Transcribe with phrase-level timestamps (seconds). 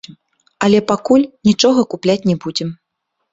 [0.67, 2.73] Але пакуль нічога купляць не будзем.